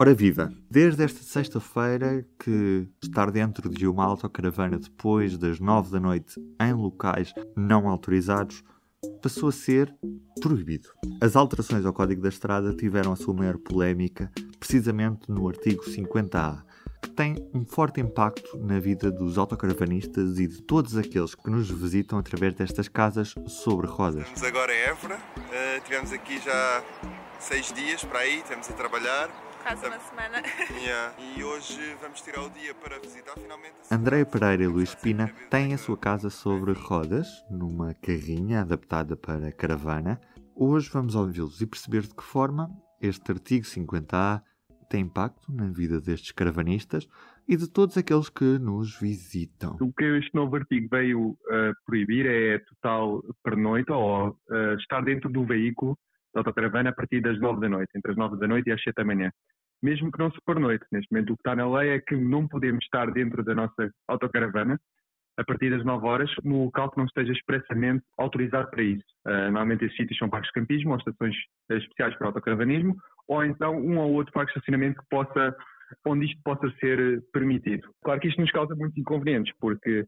Ora 0.00 0.14
viva! 0.14 0.50
Desde 0.70 1.04
esta 1.04 1.22
sexta-feira 1.22 2.26
que 2.38 2.88
estar 3.02 3.30
dentro 3.30 3.68
de 3.68 3.86
uma 3.86 4.06
autocaravana 4.06 4.78
depois 4.78 5.36
das 5.36 5.60
nove 5.60 5.90
da 5.90 6.00
noite 6.00 6.40
em 6.58 6.72
locais 6.72 7.34
não 7.54 7.86
autorizados 7.86 8.64
passou 9.20 9.50
a 9.50 9.52
ser 9.52 9.94
proibido. 10.40 10.88
As 11.20 11.36
alterações 11.36 11.84
ao 11.84 11.92
Código 11.92 12.22
da 12.22 12.30
Estrada 12.30 12.74
tiveram 12.74 13.12
a 13.12 13.16
sua 13.16 13.34
maior 13.34 13.58
polémica 13.58 14.32
precisamente 14.58 15.30
no 15.30 15.46
artigo 15.46 15.84
50A, 15.84 16.62
que 17.02 17.10
tem 17.10 17.36
um 17.52 17.66
forte 17.66 18.00
impacto 18.00 18.56
na 18.56 18.80
vida 18.80 19.10
dos 19.10 19.36
autocaravanistas 19.36 20.38
e 20.38 20.46
de 20.46 20.62
todos 20.62 20.96
aqueles 20.96 21.34
que 21.34 21.50
nos 21.50 21.70
visitam 21.70 22.18
através 22.18 22.54
destas 22.54 22.88
casas 22.88 23.34
sobre 23.46 23.86
rodas. 23.86 24.22
Estamos 24.22 24.44
agora 24.44 24.72
em 24.72 24.80
Évora, 24.80 25.16
uh, 25.16 25.84
tivemos 25.84 26.10
aqui 26.10 26.40
já 26.40 26.82
seis 27.38 27.70
dias 27.70 28.02
para 28.02 28.20
aí, 28.20 28.38
estamos 28.38 28.70
a 28.70 28.72
trabalhar. 28.72 29.49
Quase 29.62 29.86
uma 29.86 29.98
semana. 30.00 30.42
Yeah. 30.80 31.14
E 31.36 31.44
hoje 31.44 31.94
vamos 32.00 32.20
tirar 32.22 32.42
o 32.42 32.50
dia 32.50 32.74
para 32.74 32.98
visitar 32.98 33.34
finalmente. 33.38 33.74
Andréia 33.90 34.24
Pereira 34.24 34.64
e 34.64 34.66
Luís 34.66 34.94
Pina 34.94 35.28
têm 35.50 35.74
a 35.74 35.78
sua 35.78 35.96
casa 35.96 36.30
sobre 36.30 36.72
rodas, 36.72 37.28
numa 37.50 37.94
carrinha 37.94 38.62
adaptada 38.62 39.16
para 39.16 39.52
caravana. 39.52 40.20
Hoje 40.54 40.90
vamos 40.92 41.14
ouvi-los 41.14 41.60
e 41.60 41.66
perceber 41.66 42.02
de 42.02 42.14
que 42.14 42.22
forma 42.22 42.70
este 43.00 43.30
artigo 43.30 43.64
50A 43.64 44.42
tem 44.88 45.02
impacto 45.02 45.52
na 45.52 45.68
vida 45.68 46.00
destes 46.00 46.32
caravanistas 46.32 47.06
e 47.46 47.56
de 47.56 47.70
todos 47.70 47.96
aqueles 47.96 48.28
que 48.28 48.58
nos 48.58 48.98
visitam. 48.98 49.76
O 49.80 49.92
que 49.92 50.04
este 50.18 50.34
novo 50.34 50.56
artigo 50.56 50.88
veio 50.90 51.20
uh, 51.30 51.36
proibir 51.86 52.26
é 52.26 52.58
total 52.58 53.22
pernoite 53.44 53.92
ou 53.92 54.28
uh, 54.28 54.74
estar 54.78 55.02
dentro 55.02 55.30
do 55.30 55.44
veículo 55.44 55.96
da 56.34 56.40
autocaravana 56.40 56.90
a 56.90 56.92
partir 56.92 57.20
das 57.20 57.38
9 57.38 57.60
da 57.60 57.68
noite, 57.68 57.90
entre 57.96 58.12
as 58.12 58.16
9 58.16 58.36
da 58.38 58.46
noite 58.46 58.68
e 58.68 58.72
as 58.72 58.82
7 58.82 58.94
da 58.94 59.04
manhã. 59.04 59.30
Mesmo 59.82 60.12
que 60.12 60.18
não 60.18 60.30
se 60.30 60.38
pernoite. 60.44 60.84
Neste 60.92 61.10
momento, 61.10 61.32
o 61.32 61.36
que 61.36 61.40
está 61.40 61.56
na 61.56 61.70
lei 61.78 61.90
é 61.90 62.00
que 62.00 62.14
não 62.14 62.46
podemos 62.46 62.84
estar 62.84 63.10
dentro 63.10 63.42
da 63.42 63.54
nossa 63.54 63.90
autocaravana 64.08 64.78
a 65.40 65.44
partir 65.44 65.70
das 65.70 65.84
9 65.84 66.06
horas 66.06 66.30
no 66.44 66.64
local 66.64 66.90
que 66.90 66.98
não 66.98 67.06
esteja 67.06 67.32
expressamente 67.32 68.04
autorizado 68.18 68.70
para 68.70 68.82
isso. 68.82 69.04
Uh, 69.26 69.44
normalmente 69.44 69.86
esses 69.86 69.96
sítios 69.96 70.18
são 70.18 70.28
parques 70.28 70.48
de 70.48 70.60
campismo 70.60 70.90
ou 70.90 70.98
estações 70.98 71.34
especiais 71.70 72.14
para 72.16 72.26
autocaravanismo, 72.26 72.94
ou 73.26 73.42
então 73.44 73.74
um 73.74 73.98
ou 73.98 74.12
outro 74.12 74.32
parque 74.34 74.52
de 74.52 74.58
estacionamento 74.58 75.00
que 75.00 75.08
possa, 75.08 75.56
onde 76.04 76.26
isto 76.26 76.40
possa 76.44 76.70
ser 76.78 77.22
permitido. 77.32 77.88
Claro 78.04 78.20
que 78.20 78.28
isto 78.28 78.40
nos 78.40 78.50
causa 78.50 78.74
muitos 78.74 78.98
inconvenientes, 78.98 79.54
porque 79.58 80.04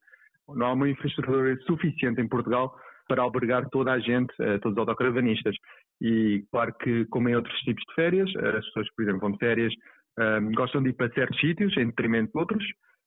não 0.48 0.67
há 0.67 0.73
uma 0.75 0.89
infraestrutura 0.89 1.56
suficiente 1.62 2.20
em 2.20 2.28
Portugal 2.28 2.77
para 3.09 3.23
albergar 3.23 3.69
toda 3.70 3.93
a 3.93 3.98
gente, 3.98 4.31
uh, 4.34 4.61
todos 4.61 4.73
os 4.73 4.78
autocaravanistas. 4.78 5.56
E 6.03 6.45
claro 6.50 6.75
que, 6.83 7.05
como 7.06 7.28
em 7.28 7.36
outros 7.36 7.56
tipos 7.61 7.84
de 7.89 7.95
férias, 7.95 8.28
as 8.36 8.64
pessoas, 8.67 8.92
por 8.97 9.03
exemplo, 9.03 9.20
vão 9.20 9.31
de 9.31 9.39
férias, 9.39 9.72
um, 10.19 10.53
gostam 10.53 10.83
de 10.83 10.91
ir 10.91 10.94
para 10.94 11.12
certos 11.12 11.39
sítios 11.41 11.77
em 11.77 11.86
detrimento 11.86 12.33
de 12.33 12.39
outros, 12.39 12.64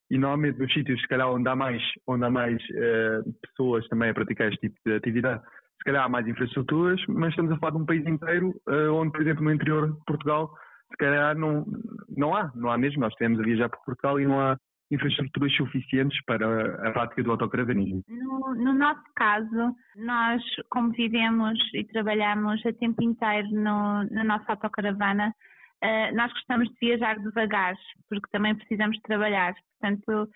e 0.09 0.17
normalmente 0.17 0.59
nos 0.59 0.71
sítios, 0.73 1.01
se 1.01 1.07
calhar, 1.07 1.29
onde 1.29 1.49
há 1.49 1.55
mais, 1.55 1.81
onde 2.07 2.23
há 2.23 2.29
mais 2.29 2.55
uh, 2.55 3.33
pessoas 3.41 3.85
também 3.89 4.11
a 4.11 4.13
praticar 4.13 4.47
este 4.47 4.69
tipo 4.69 4.79
de 4.85 4.95
atividade, 4.95 5.41
se 5.41 5.83
calhar 5.83 6.05
há 6.05 6.09
mais 6.09 6.25
infraestruturas, 6.25 7.01
mas 7.09 7.31
estamos 7.31 7.51
a 7.51 7.57
falar 7.57 7.73
de 7.73 7.77
um 7.79 7.85
país 7.85 8.05
inteiro 8.05 8.49
uh, 8.69 8.93
onde, 8.93 9.11
por 9.11 9.21
exemplo, 9.21 9.43
no 9.43 9.51
interior 9.51 9.91
de 9.91 10.05
Portugal, 10.05 10.55
se 10.91 10.97
calhar 10.97 11.37
não, 11.37 11.65
não 12.15 12.35
há, 12.35 12.51
não 12.55 12.71
há 12.71 12.77
mesmo. 12.77 13.01
Nós 13.01 13.11
estivemos 13.11 13.39
a 13.39 13.43
viajar 13.43 13.69
por 13.69 13.83
Portugal 13.83 14.19
e 14.19 14.25
não 14.25 14.39
há 14.39 14.57
infraestruturas 14.91 15.53
suficientes 15.55 16.17
para 16.25 16.87
a 16.87 16.91
prática 16.91 17.23
do 17.23 17.31
autocaravanismo? 17.31 18.03
No, 18.07 18.53
no, 18.55 18.73
nosso 18.73 19.03
caso, 19.15 19.75
nós, 19.95 20.41
como 20.69 20.91
vivemos 20.91 21.59
e 21.73 21.83
trabalhamos 21.85 22.63
a 22.65 22.73
tempo 22.73 23.03
inteiro 23.03 23.49
no, 23.51 24.03
na 24.11 24.23
nossa 24.23 24.51
autocaravana, 24.51 25.33
uh, 25.83 26.15
nós 26.15 26.31
gostamos 26.33 26.69
de 26.69 26.75
viajar 26.79 27.17
devagar, 27.19 27.75
porque 28.09 28.29
também 28.31 28.55
precisamos 28.55 28.99
trabalhar. 29.01 29.55
Portanto, 29.79 30.29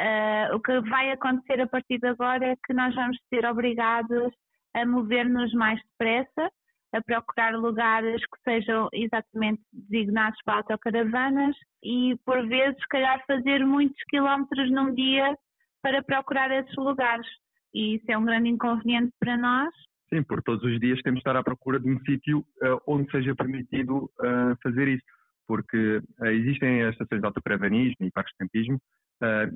uh, 0.00 0.54
o 0.54 0.60
que 0.60 0.80
vai 0.82 1.10
acontecer 1.10 1.60
a 1.60 1.66
partir 1.66 1.98
de 1.98 2.08
agora 2.08 2.46
é 2.46 2.56
que 2.64 2.72
nós 2.72 2.94
vamos 2.94 3.18
ser 3.28 3.44
obrigados 3.44 4.32
a 4.74 4.86
mover-nos 4.86 5.52
mais 5.54 5.80
depressa, 5.90 6.50
a 6.96 7.02
procurar 7.02 7.54
lugares 7.54 8.22
que 8.22 8.42
sejam 8.42 8.88
exatamente 8.92 9.62
designados 9.72 10.38
para 10.44 10.58
autocaravanas 10.58 11.54
e, 11.82 12.16
por 12.24 12.46
vezes, 12.48 12.78
se 12.80 12.88
calhar 12.88 13.22
fazer 13.26 13.64
muitos 13.64 14.02
quilómetros 14.08 14.70
num 14.70 14.94
dia 14.94 15.36
para 15.82 16.02
procurar 16.02 16.50
esses 16.50 16.74
lugares. 16.76 17.26
E 17.74 17.96
isso 17.96 18.06
é 18.08 18.16
um 18.16 18.24
grande 18.24 18.48
inconveniente 18.48 19.12
para 19.20 19.36
nós. 19.36 19.72
Sim, 20.12 20.22
por 20.22 20.42
todos 20.42 20.64
os 20.64 20.80
dias 20.80 21.00
temos 21.02 21.18
de 21.18 21.20
estar 21.20 21.36
à 21.36 21.42
procura 21.42 21.78
de 21.78 21.90
um 21.90 21.98
sítio 22.00 22.38
uh, 22.38 22.80
onde 22.86 23.10
seja 23.10 23.34
permitido 23.34 24.04
uh, 24.04 24.56
fazer 24.62 24.88
isso, 24.88 25.04
porque 25.46 25.98
uh, 25.98 26.26
existem 26.26 26.82
as 26.82 26.92
estações 26.92 27.20
de 27.20 27.26
autocaravanismo 27.26 28.06
e 28.06 28.10
parques 28.10 28.32
de 28.32 28.38
campismo 28.38 28.80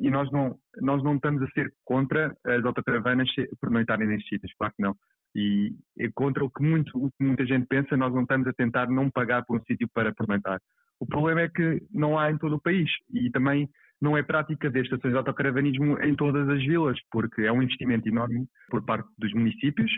e 0.00 0.10
nós 0.10 0.32
não, 0.32 0.58
nós 0.80 1.04
não 1.04 1.16
estamos 1.16 1.42
a 1.42 1.50
ser 1.50 1.70
contra 1.84 2.34
as 2.46 2.64
autocaravanas 2.64 3.28
pernoitarem 3.60 4.08
nesses 4.08 4.26
sítios, 4.26 4.54
claro 4.58 4.72
que 4.74 4.82
não 4.82 4.96
e 5.34 5.74
contra 6.14 6.44
o 6.44 6.50
que, 6.50 6.62
muito, 6.62 6.90
o 6.96 7.10
que 7.10 7.24
muita 7.24 7.46
gente 7.46 7.66
pensa, 7.66 7.96
nós 7.96 8.12
não 8.12 8.22
estamos 8.22 8.46
a 8.46 8.52
tentar 8.52 8.88
não 8.88 9.10
pagar 9.10 9.44
por 9.44 9.56
um 9.56 9.64
sítio 9.64 9.88
para 9.92 10.14
fermentar. 10.14 10.60
O 10.98 11.06
problema 11.06 11.42
é 11.42 11.48
que 11.48 11.82
não 11.92 12.18
há 12.18 12.30
em 12.30 12.38
todo 12.38 12.56
o 12.56 12.60
país 12.60 12.90
e 13.12 13.30
também 13.30 13.68
não 14.00 14.16
é 14.16 14.22
prática 14.22 14.70
de 14.70 14.80
estações 14.80 15.12
de 15.12 15.18
autocaravanismo 15.18 15.98
em 16.00 16.14
todas 16.14 16.48
as 16.48 16.60
vilas, 16.60 16.98
porque 17.10 17.42
é 17.42 17.52
um 17.52 17.62
investimento 17.62 18.08
enorme 18.08 18.46
por 18.70 18.82
parte 18.84 19.08
dos 19.18 19.32
municípios 19.32 19.90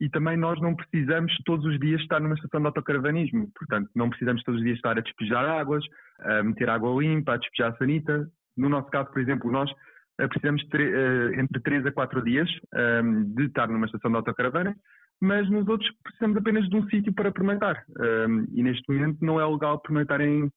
e 0.00 0.08
também 0.08 0.36
nós 0.36 0.60
não 0.60 0.74
precisamos 0.74 1.32
todos 1.44 1.64
os 1.64 1.78
dias 1.78 2.00
estar 2.00 2.20
numa 2.20 2.34
estação 2.34 2.60
de 2.60 2.66
autocaravanismo. 2.66 3.48
Portanto, 3.56 3.88
não 3.94 4.10
precisamos 4.10 4.42
todos 4.42 4.60
os 4.60 4.64
dias 4.64 4.76
estar 4.76 4.98
a 4.98 5.00
despejar 5.00 5.44
águas, 5.44 5.84
a 6.20 6.42
meter 6.42 6.68
água 6.68 7.00
limpa, 7.00 7.34
a 7.34 7.36
despejar 7.36 7.72
a 7.72 7.76
sanita. 7.76 8.28
No 8.56 8.68
nosso 8.68 8.90
caso, 8.90 9.10
por 9.10 9.20
exemplo, 9.20 9.50
nós 9.50 9.70
precisamos 10.16 10.62
de 10.68 10.76
uh, 10.76 11.40
entre 11.40 11.60
3 11.60 11.86
a 11.86 11.92
4 11.92 12.22
dias 12.22 12.48
ehm, 12.74 13.24
de 13.34 13.46
estar 13.46 13.68
numa 13.68 13.86
estação 13.86 14.10
de 14.10 14.16
autocaravana, 14.16 14.76
mas 15.20 15.48
nos 15.50 15.66
outros 15.68 15.90
precisamos 16.02 16.36
apenas 16.36 16.68
de 16.68 16.76
um 16.76 16.88
sítio 16.88 17.12
para 17.12 17.32
permanentar. 17.32 17.84
Um, 17.98 18.04
ehm, 18.04 18.44
e 18.54 18.62
neste 18.62 18.82
momento 18.92 19.18
não 19.24 19.40
é 19.40 19.46
legal 19.46 19.80
permanentar 19.80 20.20
em, 20.20 20.50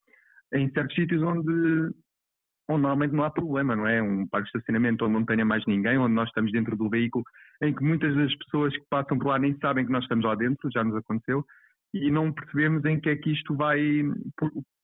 em 0.54 0.70
certos 0.72 0.96
sítios 0.96 1.24
onde, 1.24 1.52
onde 2.70 2.82
normalmente 2.82 3.14
não 3.14 3.24
há 3.24 3.32
problema, 3.32 3.76
não 3.76 3.88
é? 3.88 4.02
Um 4.02 4.28
parque 4.28 4.52
de 4.52 4.58
estacionamento 4.58 5.06
onde 5.06 5.14
não 5.14 5.26
tenha 5.26 5.46
mais 5.46 5.66
ninguém, 5.66 5.98
onde 5.98 6.14
nós 6.14 6.28
estamos 6.28 6.52
dentro 6.52 6.76
do 6.76 6.90
veículo, 6.90 7.24
em 7.62 7.74
que 7.74 7.84
muitas 7.84 8.16
das 8.16 8.36
pessoas 8.36 8.74
que 8.76 8.86
passam 8.90 9.18
por 9.18 9.28
lá 9.28 9.40
nem 9.40 9.58
sabem 9.60 9.86
que 9.86 9.92
nós 9.92 10.04
estamos 10.04 10.26
lá 10.26 10.36
dentro, 10.36 10.70
já 10.72 10.84
nos 10.84 10.96
aconteceu, 10.96 11.44
e 11.94 12.12
não 12.12 12.32
percebemos 12.32 12.86
em 12.86 13.00
que 13.00 13.10
é 13.10 13.16
que 13.16 13.32
isto 13.32 13.56
vai, 13.56 14.04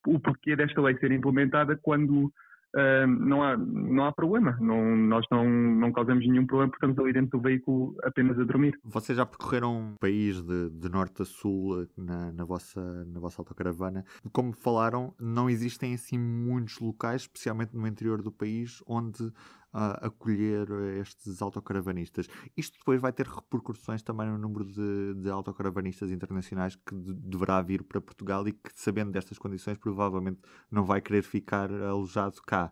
o 0.07 0.19
porquê 0.19 0.55
desta 0.55 0.81
lei 0.81 0.97
ser 0.97 1.11
implementada 1.11 1.77
quando 1.81 2.31
Não, 2.75 3.43
há, 3.43 3.55
não 3.57 4.05
há 4.05 4.11
problema. 4.11 4.57
Não, 4.59 4.95
nós 4.95 5.25
não, 5.31 5.47
não 5.47 5.91
causamos 5.91 6.27
nenhum 6.27 6.45
problema 6.45 6.71
porque 6.71 6.85
estamos 6.85 6.99
ali 6.99 7.13
dentro 7.13 7.37
do 7.37 7.43
veículo 7.43 7.95
apenas 8.03 8.39
a 8.39 8.43
dormir. 8.43 8.79
Vocês 8.83 9.17
já 9.17 9.25
percorreram 9.25 9.93
o 9.93 9.99
país 9.99 10.41
de, 10.41 10.69
de 10.69 10.89
norte 10.89 11.21
a 11.21 11.25
sul 11.25 11.87
na, 11.97 12.31
na, 12.31 12.43
vossa, 12.43 13.05
na 13.05 13.19
vossa 13.19 13.41
autocaravana. 13.41 14.03
Como 14.31 14.53
falaram, 14.53 15.13
não 15.19 15.49
existem 15.49 15.93
assim 15.93 16.17
muitos 16.17 16.79
locais, 16.79 17.21
especialmente 17.21 17.75
no 17.75 17.87
interior 17.87 18.21
do 18.21 18.31
país, 18.31 18.81
onde 18.87 19.31
acolher 19.73 20.67
estes 21.01 21.41
autocaravanistas. 21.41 22.27
Isto 22.55 22.77
depois 22.77 23.01
vai 23.01 23.11
ter 23.11 23.25
repercussões 23.25 24.03
também 24.03 24.27
no 24.27 24.37
número 24.37 24.65
de, 24.65 25.15
de 25.15 25.29
autocaravanistas 25.29 26.11
internacionais 26.11 26.75
que 26.75 26.95
de, 26.95 27.13
deverá 27.13 27.61
vir 27.61 27.83
para 27.83 27.99
Portugal 27.99 28.47
e 28.47 28.51
que, 28.51 28.69
sabendo 28.75 29.11
destas 29.11 29.39
condições, 29.39 29.77
provavelmente 29.77 30.39
não 30.71 30.83
vai 30.83 31.01
querer 31.01 31.23
ficar 31.23 31.71
alojado 31.71 32.35
cá. 32.45 32.71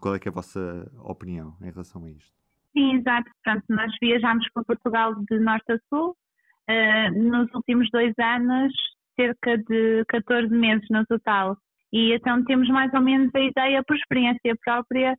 Qual 0.00 0.14
é, 0.14 0.18
é 0.18 0.28
a 0.28 0.32
vossa 0.32 0.90
opinião 0.98 1.56
em 1.60 1.70
relação 1.70 2.04
a 2.04 2.10
isto? 2.10 2.36
Sim, 2.72 2.96
exato. 2.96 3.30
Portanto, 3.44 3.64
nós 3.68 3.92
viajamos 4.00 4.46
para 4.52 4.64
Portugal 4.64 5.14
de 5.14 5.38
norte 5.38 5.72
a 5.72 5.78
sul. 5.88 6.16
Uh, 6.70 7.30
nos 7.30 7.52
últimos 7.54 7.88
dois 7.90 8.12
anos, 8.18 8.72
cerca 9.18 9.56
de 9.58 10.04
14 10.08 10.48
meses 10.54 10.86
no 10.90 11.04
total. 11.06 11.56
E 11.92 12.12
então 12.12 12.44
temos 12.44 12.68
mais 12.68 12.92
ou 12.92 13.00
menos 13.00 13.34
a 13.34 13.40
ideia, 13.40 13.82
por 13.82 13.96
experiência 13.96 14.54
própria, 14.62 15.16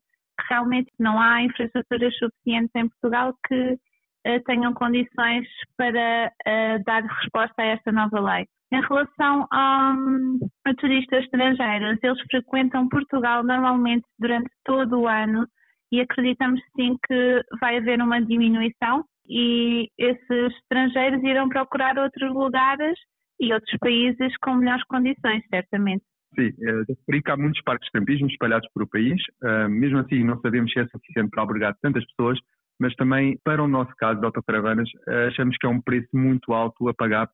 realmente 0.47 0.91
não 1.00 1.19
há 1.19 1.41
infraestruturas 1.41 2.15
suficientes 2.18 2.71
em 2.75 2.88
Portugal 2.89 3.33
que 3.47 3.74
uh, 3.74 4.44
tenham 4.45 4.74
condições 4.74 5.47
para 5.77 6.31
uh, 6.47 6.83
dar 6.86 7.03
resposta 7.03 7.62
a 7.62 7.65
esta 7.65 7.91
nova 7.91 8.19
lei. 8.19 8.45
Em 8.71 8.81
relação 8.81 9.47
a, 9.51 9.95
a, 10.65 10.74
turistas 10.75 11.24
estrangeiros, 11.24 11.97
eles 12.03 12.21
frequentam 12.30 12.88
Portugal 12.88 13.44
normalmente 13.44 14.06
durante 14.19 14.50
todo 14.63 15.00
o 15.00 15.07
ano 15.07 15.47
e 15.91 16.00
acreditamos 16.00 16.62
sim 16.75 16.95
que 17.07 17.42
vai 17.59 17.77
haver 17.77 18.00
uma 18.00 18.21
diminuição 18.21 19.03
e 19.27 19.89
esses 19.97 20.53
estrangeiros 20.53 21.24
irão 21.24 21.50
procurar 21.50 21.97
outros 21.97 22.31
lugares 22.31 22.95
e 23.39 23.51
outros 23.53 23.75
países 23.80 24.35
com 24.38 24.56
melhores 24.56 24.83
condições, 24.85 25.44
certamente. 25.50 26.03
Sim, 26.35 26.51
referi 26.87 27.23
que 27.23 27.31
há 27.31 27.37
muitos 27.37 27.61
parques 27.63 27.85
de 27.87 27.99
campismo 27.99 28.27
espalhados 28.27 28.67
por 28.73 28.83
o 28.83 28.87
país. 28.87 29.21
Uh, 29.41 29.69
mesmo 29.69 29.97
assim, 29.99 30.23
não 30.23 30.39
sabemos 30.41 30.71
se 30.71 30.79
é 30.79 30.87
suficiente 30.87 31.29
para 31.31 31.41
albergar 31.41 31.75
tantas 31.81 32.05
pessoas, 32.05 32.39
mas 32.79 32.93
também, 32.95 33.37
para 33.43 33.63
o 33.63 33.67
nosso 33.67 33.91
caso 33.97 34.19
de 34.19 34.25
autocaravanas, 34.25 34.89
uh, 35.07 35.27
achamos 35.27 35.57
que 35.57 35.65
é 35.65 35.69
um 35.69 35.81
preço 35.81 36.09
muito 36.13 36.53
alto 36.53 36.87
a 36.87 36.93
pagar 36.93 37.29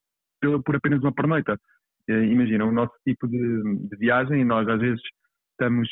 por, 0.64 0.76
apenas 0.76 1.02
uma 1.02 1.14
pernoita. 1.14 1.60
Imagina, 2.08 2.66
o 2.66 2.72
nosso 2.72 2.94
tipo 3.04 3.28
de, 3.28 3.64
de, 3.90 3.98
viagem, 3.98 4.46
nós 4.46 4.68
às 4.68 4.80
vezes 4.80 5.02
estamos, 5.50 5.90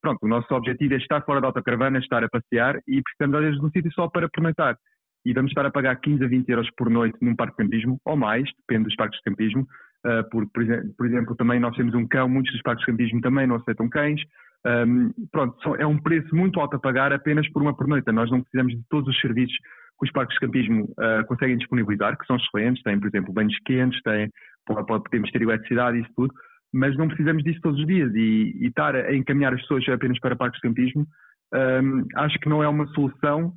pronto, 0.00 0.20
o 0.22 0.28
nosso 0.28 0.54
objetivo 0.54 0.94
é 0.94 0.96
estar 0.96 1.20
fora 1.22 1.38
da 1.38 1.48
autocaravana, 1.48 1.98
estar 1.98 2.24
a 2.24 2.30
passear 2.30 2.80
e 2.88 3.02
precisamos 3.02 3.36
às 3.36 3.42
vezes 3.42 3.60
de 3.60 3.66
um 3.66 3.70
sítio 3.70 3.92
só 3.92 4.08
para 4.08 4.26
pernoitar. 4.30 4.78
E 5.26 5.34
vamos 5.34 5.50
estar 5.50 5.66
a 5.66 5.70
pagar 5.70 6.00
15 6.00 6.24
a 6.24 6.28
20 6.28 6.48
euros 6.48 6.70
por 6.78 6.88
noite 6.88 7.18
num 7.20 7.36
parque 7.36 7.56
de 7.58 7.64
campismo, 7.64 8.00
ou 8.06 8.16
mais, 8.16 8.48
depende 8.66 8.84
dos 8.84 8.96
parques 8.96 9.18
de 9.18 9.24
campismo, 9.24 9.66
Uh, 10.06 10.28
por, 10.30 10.46
por, 10.50 10.62
exemplo, 10.62 10.94
por, 10.96 11.06
exemplo, 11.06 11.36
também 11.36 11.60
nós 11.60 11.76
temos 11.76 11.94
um 11.94 12.06
cão, 12.06 12.28
muitos 12.28 12.52
dos 12.52 12.62
parques 12.62 12.84
de 12.84 12.92
campismo 12.92 13.20
também 13.20 13.46
não 13.46 13.56
aceitam 13.56 13.88
cães. 13.88 14.20
Um, 14.66 15.10
pronto, 15.30 15.76
é 15.76 15.86
um 15.86 15.98
preço 15.98 16.34
muito 16.34 16.60
alto 16.60 16.76
a 16.76 16.80
pagar 16.80 17.12
apenas 17.12 17.48
por 17.50 17.62
uma 17.62 17.76
pernoita. 17.76 18.12
Nós 18.12 18.30
não 18.30 18.42
precisamos 18.42 18.74
de 18.74 18.82
todos 18.88 19.08
os 19.08 19.20
serviços 19.20 19.56
que 19.56 20.06
os 20.06 20.12
parques 20.12 20.34
de 20.34 20.46
campismo 20.46 20.84
uh, 20.84 21.26
conseguem 21.26 21.58
disponibilizar, 21.58 22.16
que 22.16 22.26
são 22.26 22.36
excelentes, 22.36 22.82
têm, 22.82 22.98
por 22.98 23.08
exemplo, 23.08 23.32
banhos 23.32 23.56
quentes, 23.66 24.00
têm, 24.02 24.30
podemos 24.66 25.30
ter 25.30 25.42
eletricidade 25.42 25.98
e 25.98 26.00
isso 26.02 26.10
tudo, 26.16 26.34
mas 26.72 26.96
não 26.96 27.08
precisamos 27.08 27.42
disso 27.42 27.60
todos 27.60 27.78
os 27.80 27.86
dias 27.86 28.10
e, 28.14 28.56
e 28.60 28.66
estar 28.68 28.94
a 28.94 29.14
encaminhar 29.14 29.52
as 29.52 29.60
pessoas 29.62 29.86
apenas 29.88 30.18
para 30.20 30.36
parques 30.36 30.60
de 30.60 30.68
campismo 30.68 31.06
um, 31.52 32.06
acho 32.16 32.38
que 32.38 32.48
não 32.48 32.62
é 32.62 32.68
uma 32.68 32.86
solução 32.88 33.52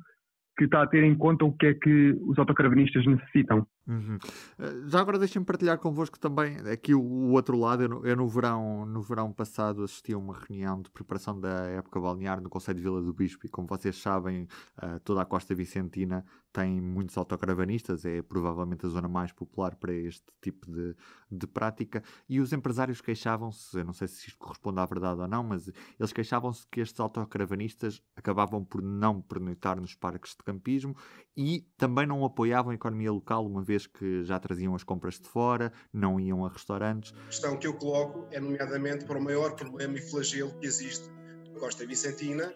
que 0.56 0.64
está 0.64 0.82
a 0.82 0.86
ter 0.86 1.02
em 1.02 1.14
conta 1.14 1.44
o 1.44 1.52
que 1.52 1.66
é 1.66 1.74
que 1.74 2.16
os 2.22 2.38
autocaravanistas 2.38 3.04
necessitam. 3.06 3.66
Uhum. 3.86 4.18
Eh, 4.58 4.88
já 4.88 5.00
agora 5.00 5.18
deixem-me 5.18 5.44
partilhar 5.44 5.78
convosco 5.78 6.18
também 6.18 6.56
aqui 6.70 6.94
o, 6.94 7.02
o 7.02 7.32
outro 7.32 7.58
lado. 7.58 7.82
Eu, 7.82 7.88
no, 7.88 8.06
eu 8.06 8.16
no, 8.16 8.26
verão, 8.26 8.86
no 8.86 9.02
verão 9.02 9.32
passado 9.32 9.82
assisti 9.82 10.12
a 10.14 10.18
uma 10.18 10.34
reunião 10.34 10.80
de 10.80 10.90
preparação 10.90 11.38
da 11.38 11.66
época 11.66 12.00
balnear 12.00 12.40
no 12.40 12.48
Conselho 12.48 12.78
de 12.78 12.82
Vila 12.82 13.02
do 13.02 13.12
Bispo 13.12 13.46
e 13.46 13.48
como 13.48 13.68
vocês 13.68 14.00
sabem, 14.00 14.48
uh, 14.78 14.98
toda 15.00 15.20
a 15.20 15.24
costa 15.24 15.54
vicentina 15.54 16.24
tem 16.54 16.80
muitos 16.80 17.18
autocaravanistas, 17.18 18.04
é 18.04 18.22
provavelmente 18.22 18.86
a 18.86 18.88
zona 18.88 19.08
mais 19.08 19.32
popular 19.32 19.74
para 19.74 19.92
este 19.92 20.24
tipo 20.40 20.70
de, 20.70 20.94
de 21.28 21.46
prática. 21.48 22.00
E 22.28 22.40
os 22.40 22.52
empresários 22.52 23.00
queixavam-se, 23.00 23.76
eu 23.76 23.84
não 23.84 23.92
sei 23.92 24.06
se 24.06 24.28
isto 24.28 24.38
corresponde 24.38 24.78
à 24.78 24.86
verdade 24.86 25.20
ou 25.20 25.26
não, 25.26 25.42
mas 25.42 25.68
eles 25.98 26.12
queixavam-se 26.12 26.64
que 26.68 26.80
estes 26.80 27.00
autocaravanistas 27.00 28.00
acabavam 28.14 28.64
por 28.64 28.80
não 28.80 29.20
pernoitar 29.20 29.80
nos 29.80 29.96
parques 29.96 30.30
de 30.30 30.44
campismo 30.44 30.96
e 31.36 31.66
também 31.76 32.06
não 32.06 32.24
apoiavam 32.24 32.70
a 32.70 32.74
economia 32.74 33.10
local, 33.10 33.44
uma 33.44 33.62
vez 33.62 33.73
que 33.86 34.24
já 34.24 34.38
traziam 34.38 34.74
as 34.74 34.84
compras 34.84 35.18
de 35.18 35.28
fora, 35.28 35.72
não 35.92 36.18
iam 36.18 36.44
a 36.44 36.48
restaurantes. 36.48 37.12
A 37.24 37.26
questão 37.26 37.56
que 37.56 37.66
eu 37.66 37.74
coloco 37.74 38.26
é, 38.30 38.40
nomeadamente, 38.40 39.04
para 39.04 39.18
o 39.18 39.22
maior 39.22 39.54
problema 39.56 39.98
e 39.98 40.00
flagelo 40.00 40.52
que 40.58 40.66
existe 40.66 41.10
na 41.52 41.58
Costa 41.58 41.86
Vicentina, 41.86 42.54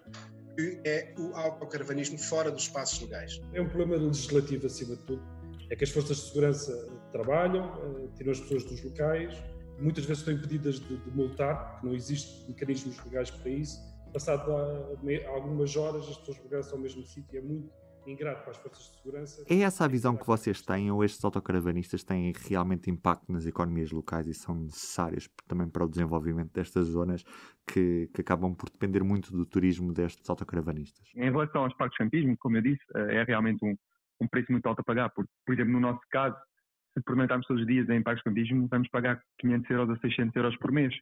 que 0.56 0.80
é 0.84 1.14
o 1.18 1.34
autocaravanismo 1.34 2.18
fora 2.18 2.50
dos 2.50 2.62
espaços 2.62 3.00
legais. 3.00 3.40
É 3.52 3.60
um 3.60 3.68
problema 3.68 3.96
legislativo, 3.96 4.66
acima 4.66 4.96
de 4.96 5.02
tudo. 5.02 5.22
É 5.70 5.76
que 5.76 5.84
as 5.84 5.90
forças 5.90 6.16
de 6.16 6.22
segurança 6.24 6.88
trabalham, 7.12 7.64
eh, 7.82 8.08
tiram 8.16 8.32
as 8.32 8.40
pessoas 8.40 8.64
dos 8.64 8.82
locais, 8.82 9.36
muitas 9.78 10.04
vezes 10.04 10.20
estão 10.20 10.34
impedidas 10.34 10.80
de, 10.80 10.96
de 10.96 11.10
multar, 11.10 11.80
não 11.82 11.94
existem 11.94 12.48
mecanismos 12.48 13.02
legais 13.04 13.30
para 13.30 13.50
isso. 13.50 13.78
Passado 14.12 14.50
algumas 15.28 15.76
horas, 15.76 16.08
as 16.08 16.16
pessoas 16.16 16.38
regressam 16.38 16.74
ao 16.74 16.80
mesmo 16.80 17.04
sítio, 17.04 17.38
é 17.38 17.42
muito 17.42 17.70
ingrato 18.10 18.42
para 18.42 18.50
as 18.50 18.56
forças 18.56 18.90
de 18.90 18.96
segurança. 18.96 19.44
É 19.48 19.60
essa 19.60 19.84
a 19.84 19.88
visão 19.88 20.16
que 20.16 20.26
vocês 20.26 20.62
têm 20.62 20.90
ou 20.90 21.04
estes 21.04 21.24
autocaravanistas 21.24 22.02
têm 22.02 22.32
realmente 22.48 22.90
impacto 22.90 23.30
nas 23.30 23.46
economias 23.46 23.90
locais 23.90 24.26
e 24.26 24.34
são 24.34 24.54
necessárias 24.54 25.28
também 25.46 25.68
para 25.68 25.84
o 25.84 25.88
desenvolvimento 25.88 26.52
destas 26.52 26.86
zonas 26.86 27.24
que, 27.66 28.08
que 28.14 28.20
acabam 28.20 28.54
por 28.54 28.70
depender 28.70 29.02
muito 29.02 29.30
do 29.30 29.44
turismo 29.44 29.92
destes 29.92 30.28
autocaravanistas? 30.28 31.06
Em 31.14 31.30
relação 31.30 31.64
aos 31.64 31.74
parques 31.74 31.96
de 31.96 32.04
campismo, 32.04 32.36
como 32.38 32.56
eu 32.56 32.62
disse, 32.62 32.82
eh, 32.94 33.16
é 33.16 33.24
realmente 33.24 33.64
um, 33.64 33.76
um 34.20 34.28
preço 34.28 34.50
muito 34.50 34.66
alto 34.66 34.80
a 34.80 34.84
pagar, 34.84 35.10
porque, 35.10 35.30
por 35.44 35.54
exemplo, 35.54 35.72
no 35.72 35.80
nosso 35.80 36.00
caso, 36.10 36.36
se 36.94 37.02
pernoitarmos 37.04 37.46
todos 37.46 37.62
os 37.62 37.68
dias 37.68 37.88
em 37.88 38.02
parques 38.02 38.22
de 38.22 38.30
campismo, 38.30 38.68
vamos 38.68 38.88
pagar 38.88 39.22
500 39.38 39.70
euros 39.70 39.90
a 39.90 40.00
600 40.00 40.36
euros 40.36 40.56
por 40.56 40.72
mês. 40.72 40.94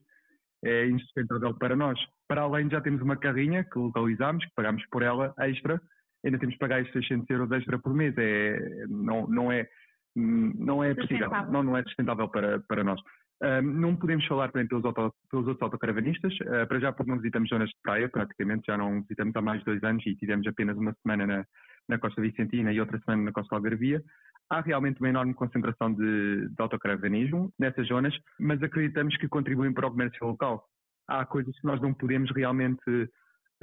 É 0.64 0.86
insustentável 0.88 1.54
para 1.54 1.76
nós. 1.76 1.98
Para 2.26 2.42
além, 2.42 2.68
já 2.68 2.80
temos 2.80 3.00
uma 3.00 3.16
carrinha 3.16 3.64
que 3.64 3.78
localizamos, 3.78 4.44
que 4.44 4.52
pagamos 4.54 4.84
por 4.86 5.02
ela 5.02 5.34
extra, 5.38 5.80
ainda 6.26 6.38
temos 6.38 6.54
que 6.54 6.60
pagar 6.60 6.80
estes 6.80 7.06
600 7.06 7.30
euros 7.30 7.52
extra 7.52 7.78
por 7.78 7.94
mês. 7.94 8.14
É, 8.18 8.86
não, 8.88 9.26
não 9.28 9.50
é, 9.50 9.66
não 10.14 10.82
é 10.82 10.94
possível, 10.94 11.30
não, 11.50 11.62
não 11.62 11.76
é 11.76 11.82
sustentável 11.84 12.28
para, 12.28 12.60
para 12.60 12.84
nós. 12.84 13.00
Uh, 13.42 13.60
não 13.60 13.94
podemos 13.94 14.24
falar 14.26 14.50
também 14.50 14.66
pelos, 14.66 14.84
auto, 14.84 15.14
pelos 15.30 15.46
outros 15.46 15.62
autocaravanistas, 15.62 16.32
uh, 16.40 16.66
para 16.66 16.80
já 16.80 16.90
porque 16.90 17.10
não 17.10 17.18
visitamos 17.18 17.50
zonas 17.50 17.68
de 17.68 17.76
praia, 17.82 18.08
praticamente 18.08 18.64
já 18.66 18.78
não 18.78 19.02
visitamos 19.02 19.36
há 19.36 19.42
mais 19.42 19.58
de 19.58 19.66
dois 19.66 19.84
anos 19.84 20.06
e 20.06 20.16
tivemos 20.16 20.46
apenas 20.46 20.74
uma 20.78 20.94
semana 21.02 21.26
na, 21.26 21.44
na 21.86 21.98
Costa 21.98 22.22
Vicentina 22.22 22.72
e 22.72 22.80
outra 22.80 22.98
semana 23.00 23.24
na 23.24 23.32
Costa 23.32 23.54
Algarvia. 23.54 24.02
Há 24.48 24.62
realmente 24.62 25.00
uma 25.00 25.10
enorme 25.10 25.34
concentração 25.34 25.92
de, 25.92 26.48
de 26.48 26.54
autocaravanismo 26.62 27.52
nessas 27.58 27.86
zonas, 27.88 28.16
mas 28.40 28.62
acreditamos 28.62 29.14
que 29.18 29.28
contribuem 29.28 29.72
para 29.74 29.86
o 29.86 29.90
comércio 29.90 30.26
local. 30.26 30.64
Há 31.06 31.26
coisas 31.26 31.54
que 31.60 31.66
nós 31.66 31.78
não 31.80 31.92
podemos 31.92 32.30
realmente 32.34 32.80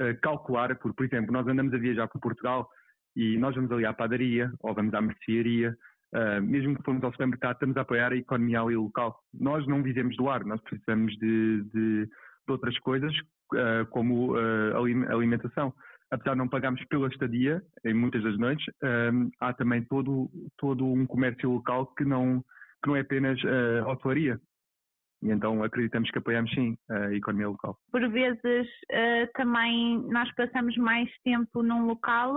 uh, 0.00 0.20
calcular, 0.20 0.74
por 0.76 1.04
exemplo, 1.04 1.32
nós 1.32 1.46
andamos 1.46 1.72
a 1.74 1.78
viajar 1.78 2.08
por 2.08 2.20
Portugal 2.20 2.68
e 3.16 3.36
nós 3.38 3.54
vamos 3.54 3.70
ali 3.70 3.84
à 3.84 3.92
padaria 3.92 4.52
ou 4.60 4.74
vamos 4.74 4.92
à 4.94 5.00
mercearia, 5.00 5.76
uh, 6.14 6.42
mesmo 6.42 6.76
que 6.76 6.82
formos 6.82 7.04
ao 7.04 7.12
supermercado, 7.12 7.54
estamos 7.54 7.76
a 7.76 7.82
apoiar 7.82 8.12
a 8.12 8.16
economia 8.16 8.60
ali 8.60 8.76
local. 8.76 9.18
Nós 9.32 9.66
não 9.66 9.82
vivemos 9.82 10.16
do 10.16 10.28
ar, 10.28 10.44
nós 10.44 10.60
precisamos 10.62 11.12
de, 11.18 11.62
de, 11.72 12.06
de 12.06 12.10
outras 12.48 12.78
coisas, 12.80 13.14
uh, 13.54 13.86
como 13.90 14.34
alimentação. 15.08 15.72
Apesar 16.10 16.32
de 16.32 16.38
não 16.38 16.48
pagarmos 16.48 16.84
pela 16.84 17.08
estadia 17.08 17.60
em 17.84 17.92
muitas 17.92 18.22
das 18.22 18.38
noites, 18.38 18.64
há 19.40 19.52
também 19.54 19.82
todo, 19.82 20.30
todo 20.58 20.86
um 20.86 21.06
comércio 21.06 21.50
local 21.50 21.86
que 21.96 22.04
não, 22.04 22.44
que 22.84 22.88
não 22.88 22.96
é 22.96 23.00
apenas 23.00 23.42
uh, 23.42 23.88
hotelaria. 23.88 24.38
E 25.24 25.30
então 25.30 25.62
acreditamos 25.64 26.10
que 26.10 26.18
apoiamos 26.18 26.50
sim 26.52 26.76
a 26.90 27.12
economia 27.14 27.48
local. 27.48 27.78
Por 27.90 28.06
vezes 28.10 28.68
uh, 28.92 29.32
também 29.34 29.98
nós 30.10 30.30
passamos 30.34 30.76
mais 30.76 31.10
tempo 31.24 31.62
num 31.62 31.86
local, 31.86 32.36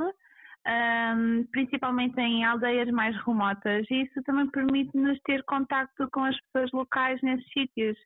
ehm, 0.66 1.44
principalmente 1.52 2.18
em 2.18 2.46
aldeias 2.46 2.90
mais 2.90 3.14
remotas, 3.26 3.86
e 3.92 4.04
isso 4.04 4.24
também 4.24 4.50
permite-nos 4.50 5.20
ter 5.26 5.44
contacto 5.44 6.08
com 6.14 6.24
as 6.24 6.36
pessoas 6.46 6.72
locais 6.72 7.22
nesses 7.22 7.46
sítios. 7.52 7.98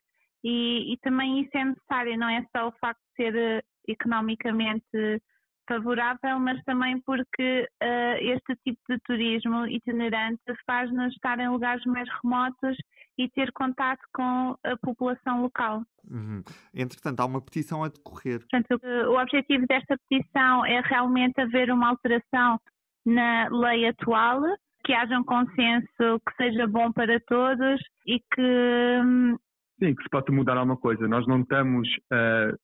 E, 0.44 0.92
e, 0.92 0.96
também 0.98 1.42
isso 1.42 1.56
é 1.56 1.64
necessário, 1.64 2.18
não 2.18 2.28
é 2.28 2.44
só 2.54 2.66
o 2.66 2.72
facto 2.80 2.98
de 2.98 3.24
ser 3.24 3.34
uh, 3.34 3.62
economicamente 3.86 5.22
favorável, 5.68 6.38
mas 6.38 6.62
também 6.64 7.00
porque 7.02 7.68
uh, 7.82 8.16
este 8.20 8.56
tipo 8.64 8.80
de 8.88 8.98
turismo 9.04 9.66
itinerante 9.66 10.42
faz-nos 10.66 11.12
estar 11.14 11.38
em 11.38 11.48
lugares 11.48 11.84
mais 11.84 12.08
remotos 12.22 12.76
e 13.18 13.28
ter 13.30 13.52
contato 13.52 14.00
com 14.14 14.56
a 14.64 14.76
população 14.78 15.42
local. 15.42 15.82
Uhum. 16.10 16.42
Entretanto, 16.74 17.20
há 17.20 17.26
uma 17.26 17.40
petição 17.40 17.84
a 17.84 17.88
decorrer. 17.88 18.40
Portanto, 18.40 18.80
o 19.08 19.20
objetivo 19.20 19.66
desta 19.66 19.96
petição 20.08 20.64
é 20.64 20.80
realmente 20.80 21.40
haver 21.40 21.70
uma 21.70 21.90
alteração 21.90 22.58
na 23.04 23.48
lei 23.48 23.88
atual, 23.88 24.40
que 24.84 24.92
haja 24.92 25.18
um 25.18 25.24
consenso 25.24 25.86
que 26.26 26.36
seja 26.36 26.66
bom 26.66 26.92
para 26.92 27.20
todos 27.20 27.80
e 28.06 28.18
que. 28.18 29.00
Hum, 29.04 29.36
Sim, 29.82 29.94
que 29.94 30.02
se 30.02 30.08
possa 30.10 30.30
mudar 30.30 30.56
alguma 30.56 30.76
coisa. 30.76 31.08
Nós 31.08 31.26
não 31.26 31.40
estamos 31.40 31.88
uh, 32.12 32.56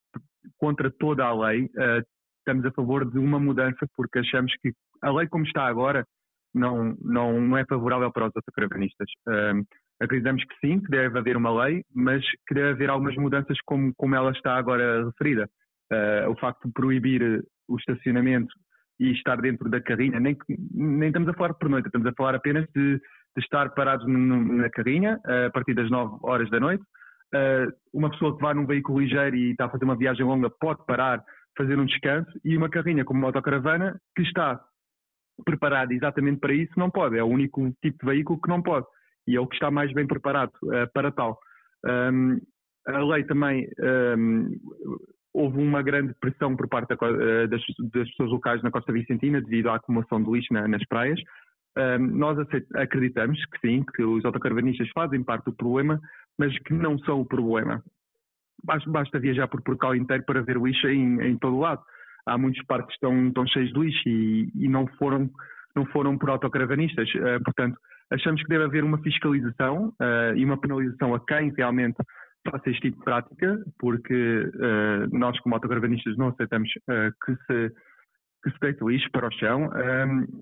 contra 0.57 0.91
toda 0.91 1.25
a 1.25 1.35
lei, 1.35 1.65
uh, 1.65 2.07
estamos 2.49 2.65
a 2.65 2.73
favor 2.73 3.05
de 3.05 3.19
uma 3.19 3.39
mudança 3.39 3.87
porque 3.95 4.21
achamos 4.21 4.53
que 4.63 4.73
a 5.03 5.11
lei 5.11 5.29
como 5.29 5.45
está 5.45 5.67
agora 5.67 6.05
não, 6.55 6.97
não, 7.03 7.41
não 7.41 7.57
é 7.59 7.65
favorável 7.67 8.11
para 8.11 8.27
os 8.27 8.33
autocaravanistas. 8.35 9.09
Acreditamos 10.01 10.43
que 10.45 10.55
sim, 10.61 10.81
que 10.81 10.91
deve 10.91 11.19
haver 11.19 11.37
uma 11.37 11.65
lei, 11.65 11.85
mas 11.95 12.25
que 12.47 12.55
deve 12.55 12.71
haver 12.71 12.91
algumas 12.91 13.17
mudanças 13.17 13.59
como, 13.67 13.93
como 13.97 14.15
ela 14.15 14.31
está 14.31 14.57
agora 14.57 15.05
referida. 15.05 15.49
Uh, 15.93 16.31
o 16.31 16.37
facto 16.37 16.67
de 16.67 16.73
proibir 16.73 17.45
o 17.67 17.77
estacionamento 17.77 18.53
e 19.01 19.13
estar 19.13 19.41
dentro 19.41 19.69
da 19.69 19.81
carrinha, 19.81 20.21
nem, 20.21 20.37
nem 20.73 21.09
estamos 21.09 21.29
a 21.29 21.35
falar 21.35 21.55
por 21.55 21.69
noite, 21.69 21.87
estamos 21.87 22.07
a 22.07 22.13
falar 22.13 22.35
apenas 22.35 22.67
de, 22.75 22.97
de 22.97 23.43
estar 23.43 23.71
parados 23.71 24.07
na 24.07 24.69
carrinha 24.71 25.19
uh, 25.27 25.47
a 25.47 25.51
partir 25.51 25.75
das 25.75 25.91
9 25.91 26.19
horas 26.23 26.49
da 26.51 26.61
noite. 26.61 26.83
Uh, 27.35 27.73
uma 27.93 28.11
pessoa 28.11 28.37
que 28.37 28.43
vai 28.43 28.55
num 28.55 28.67
veículo 28.67 29.01
ligeiro 29.01 29.37
e 29.37 29.51
está 29.51 29.67
a 29.67 29.71
fazer 29.71 29.85
uma 29.85 29.97
viagem 29.97 30.25
longa 30.25 30.51
pode 30.51 30.85
parar 30.87 31.23
fazer 31.59 31.79
um 31.79 31.85
descanso 31.85 32.31
e 32.45 32.57
uma 32.57 32.71
carrinha 32.71 33.05
como 33.05 33.19
uma 33.19 33.29
autocaravana 33.29 34.01
que 34.17 34.23
está 34.23 34.61
preparada 35.45 35.93
exatamente 35.93 36.41
para 36.41 36.55
isso 36.55 36.73
não 36.77 36.91
pode. 36.91 37.19
É 37.19 37.23
o 37.23 37.27
único 37.27 37.71
tipo 37.83 37.99
de 37.99 38.07
veículo 38.07 38.41
que 38.41 38.49
não 38.49 38.63
pode. 38.63 38.87
e 39.27 39.37
é 39.37 39.41
o 39.41 39.47
que 39.47 39.57
está 39.57 39.71
mais 39.71 39.93
bem 39.93 40.07
preparado 40.07 40.53
para 40.95 41.13
tal. 41.13 41.39
Um, 41.85 42.41
a 42.87 43.05
lei 43.05 43.25
também 43.25 43.69
um, 44.17 44.51
houve 45.35 45.59
uma 45.59 45.83
grande 45.83 46.15
pressão 46.21 46.57
por 46.57 46.69
parte 46.69 46.89
da, 46.89 47.47
das, 47.47 47.63
das, 47.93 48.09
pessoas 48.09 48.31
locais 48.31 48.63
na 48.63 48.71
Costa 48.71 48.93
Vicentina 48.93 49.41
devido 49.41 49.69
à 49.69 49.77
acumulação 49.77 50.23
de 50.23 50.31
lixo 50.31 50.53
na, 50.53 50.67
nas 50.67 50.85
praias. 50.87 51.21
Um, 51.77 52.07
nós 52.17 52.39
acreditamos 52.75 53.39
que 53.47 53.61
sim, 53.61 53.85
que 53.95 54.03
os 54.03 54.25
autocaravanistas 54.25 54.89
fazem 54.91 55.23
parte 55.23 55.45
do 55.45 55.53
problema, 55.53 56.01
mas 56.39 56.57
que 56.61 56.73
não 56.73 56.99
são 57.01 57.21
o 57.21 57.27
problema. 57.27 57.83
Basta, 58.65 59.19
viajar 59.19 59.49
por 59.49 59.63
Portugal 59.63 59.95
inteiro 59.95 60.25
para 60.25 60.43
ver 60.43 60.57
lixo 60.57 60.89
em, 60.89 61.21
em 61.23 61.39
todo 61.39 61.59
lado. 61.59 61.83
Há 62.27 62.37
muitos 62.37 62.63
parques 62.67 62.89
que 62.89 62.95
estão, 62.95 63.29
estão 63.29 63.47
cheios 63.47 63.73
de 63.73 63.81
lixo 63.81 64.03
e, 64.07 64.51
e 64.55 64.69
não, 64.69 64.87
foram, 64.99 65.31
não 65.75 65.87
foram 65.87 66.19
por 66.19 66.31
autocaravanistas. 66.31 67.09
Uh, 67.15 67.43
portanto, 67.45 67.79
achamos 68.11 68.43
que 68.43 68.49
deve 68.49 68.65
haver 68.65 68.85
uma 68.85 68.99
fiscalização 68.99 69.89
uh, 70.01 70.37
e 70.37 70.45
uma 70.45 70.59
penalização 70.59 71.15
a 71.15 71.25
quem 71.25 71.53
realmente 71.57 71.97
faça 72.51 72.71
este 72.71 72.83
tipo 72.83 72.99
de 72.99 73.05
prática, 73.05 73.59
porque 73.79 74.15
uh, 74.15 75.19
nós, 75.19 75.39
como 75.41 75.55
autocaravanistas, 75.55 76.17
não 76.17 76.29
aceitamos 76.29 76.71
que 77.25 77.35
se 77.47 77.73
que 78.41 78.53
se 78.53 78.61
deita 78.61 78.85
lixo 78.85 79.11
para 79.11 79.27
o 79.27 79.33
chão, 79.33 79.69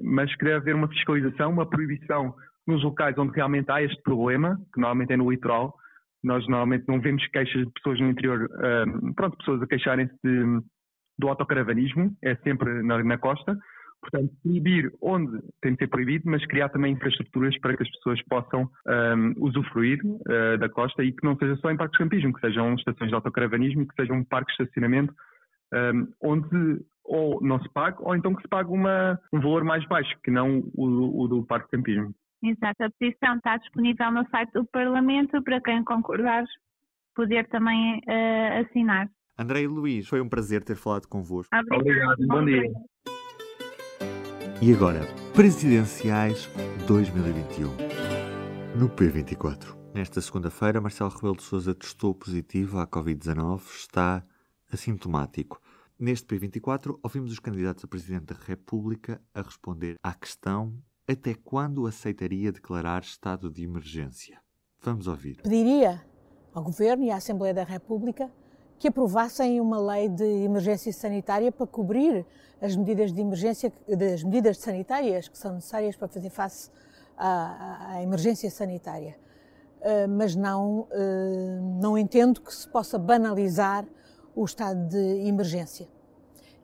mas 0.04 0.30
que 0.36 0.44
deve 0.44 0.56
haver 0.56 0.74
uma 0.74 0.86
fiscalização, 0.86 1.50
uma 1.50 1.64
proibição 1.64 2.34
nos 2.66 2.82
locais 2.82 3.16
onde 3.16 3.32
realmente 3.34 3.70
há 3.70 3.82
este 3.82 4.02
problema, 4.02 4.60
que 4.74 4.80
normalmente 4.80 5.12
é 5.12 5.16
no 5.16 5.30
litoral. 5.30 5.74
Nós 6.24 6.46
normalmente 6.48 6.84
não 6.88 7.00
vemos 7.00 7.26
queixas 7.28 7.64
de 7.66 7.72
pessoas 7.72 8.00
no 8.00 8.10
interior, 8.10 8.48
pronto, 9.14 9.36
pessoas 9.38 9.62
a 9.62 9.66
queixarem-se 9.66 10.14
de, 10.24 10.60
do 11.18 11.28
autocaravanismo, 11.28 12.16
é 12.22 12.34
sempre 12.36 12.82
na, 12.82 13.02
na 13.02 13.18
costa. 13.18 13.56
Portanto, 14.00 14.32
proibir 14.42 14.92
onde 15.02 15.40
tem 15.60 15.72
de 15.72 15.78
ser 15.78 15.88
proibido, 15.88 16.24
mas 16.30 16.44
criar 16.46 16.68
também 16.68 16.92
infraestruturas 16.92 17.58
para 17.60 17.76
que 17.76 17.82
as 17.82 17.90
pessoas 17.90 18.22
possam 18.24 18.70
um, 18.86 19.34
usufruir 19.38 19.98
uh, 20.04 20.58
da 20.58 20.68
costa 20.68 21.02
e 21.02 21.12
que 21.12 21.24
não 21.24 21.36
seja 21.36 21.56
só 21.56 21.70
em 21.70 21.76
parques 21.76 21.98
de 21.98 22.04
campismo, 22.04 22.32
que 22.32 22.40
sejam 22.40 22.74
estações 22.74 23.08
de 23.08 23.14
autocaravanismo 23.14 23.82
e 23.82 23.88
que 23.88 23.94
sejam 23.94 24.16
um 24.16 24.24
parque 24.24 24.54
de 24.54 24.62
estacionamento 24.62 25.12
um, 25.74 26.08
onde 26.22 26.84
ou 27.04 27.40
não 27.40 27.60
se 27.60 27.68
pague, 27.70 27.98
ou 28.00 28.14
então 28.14 28.34
que 28.34 28.42
se 28.42 28.48
pague 28.48 28.70
uma, 28.70 29.18
um 29.32 29.40
valor 29.40 29.64
mais 29.64 29.86
baixo, 29.86 30.16
que 30.24 30.30
não 30.30 30.60
o, 30.74 31.22
o 31.22 31.28
do 31.28 31.44
Parque 31.44 31.70
Campismo. 31.70 32.12
Exato, 32.46 32.84
a 32.84 32.90
petição 32.90 33.36
está 33.36 33.56
disponível 33.56 34.12
no 34.12 34.24
site 34.30 34.52
do 34.52 34.64
Parlamento 34.66 35.42
para 35.42 35.60
quem 35.60 35.82
concordar 35.82 36.44
poder 37.12 37.48
também 37.48 37.98
uh, 38.06 38.64
assinar. 38.64 39.10
André 39.36 39.62
e 39.62 39.66
Luís, 39.66 40.06
foi 40.06 40.20
um 40.20 40.28
prazer 40.28 40.62
ter 40.62 40.76
falado 40.76 41.08
convosco. 41.08 41.50
Obrigado, 41.56 42.26
bom 42.28 42.44
dia. 42.44 42.70
E 44.62 44.72
agora, 44.72 45.00
presidenciais 45.34 46.46
2021. 46.86 47.68
No 48.78 48.88
P24. 48.90 49.76
Nesta 49.92 50.20
segunda-feira, 50.20 50.80
Marcelo 50.80 51.10
Rebelo 51.10 51.36
de 51.36 51.42
Sousa 51.42 51.74
testou 51.74 52.14
positivo 52.14 52.78
à 52.78 52.86
Covid-19, 52.86 53.60
está 53.74 54.22
assintomático. 54.72 55.60
Neste 55.98 56.26
P24, 56.28 56.96
ouvimos 57.02 57.32
os 57.32 57.40
candidatos 57.40 57.84
a 57.84 57.88
Presidente 57.88 58.26
da 58.26 58.36
República 58.38 59.20
a 59.34 59.42
responder 59.42 59.96
à 60.00 60.14
questão 60.14 60.72
até 61.08 61.34
quando 61.34 61.86
aceitaria 61.86 62.50
declarar 62.50 63.02
estado 63.02 63.50
de 63.50 63.62
emergência. 63.62 64.40
Vamos 64.80 65.06
ouvir. 65.06 65.40
Pediria 65.42 66.02
ao 66.52 66.62
Governo 66.62 67.04
e 67.04 67.10
à 67.10 67.16
Assembleia 67.16 67.54
da 67.54 67.64
República 67.64 68.30
que 68.78 68.88
aprovassem 68.88 69.60
uma 69.60 69.78
lei 69.78 70.08
de 70.08 70.24
emergência 70.24 70.92
sanitária 70.92 71.50
para 71.50 71.66
cobrir 71.66 72.26
as 72.60 72.76
medidas 72.76 73.12
de 73.12 73.20
emergência, 73.20 73.72
das 73.88 74.22
medidas 74.22 74.58
sanitárias 74.58 75.28
que 75.28 75.38
são 75.38 75.54
necessárias 75.54 75.96
para 75.96 76.08
fazer 76.08 76.30
face 76.30 76.70
à, 77.16 77.94
à 77.94 78.02
emergência 78.02 78.50
sanitária. 78.50 79.16
Uh, 79.80 80.08
mas 80.08 80.34
não, 80.34 80.80
uh, 80.80 81.80
não 81.80 81.96
entendo 81.96 82.40
que 82.40 82.52
se 82.52 82.68
possa 82.68 82.98
banalizar 82.98 83.86
o 84.34 84.44
estado 84.44 84.88
de 84.88 85.26
emergência. 85.26 85.88